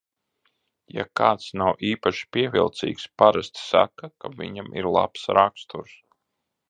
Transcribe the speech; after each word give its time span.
Ja 0.99 1.03
kāds 1.19 1.49
nav 1.61 1.83
īpaši 1.89 2.25
pievilcīgs, 2.37 3.05
parasti 3.23 3.63
saka, 3.67 4.11
ka 4.25 4.33
viņam 4.41 4.73
ir 4.83 4.89
labs 4.97 5.29
raksturs. 5.41 5.95